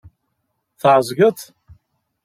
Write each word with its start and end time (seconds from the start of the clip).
Tɛezgeḍ? 0.81 1.37